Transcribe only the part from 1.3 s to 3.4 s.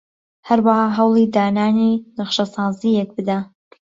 دانانی نەخشەسازییەک بدە